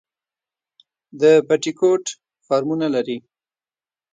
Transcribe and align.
د 1.21 1.23
بټي 1.47 1.71
کوټ 1.79 2.03
فارمونه 2.45 2.87
لري 2.95 3.17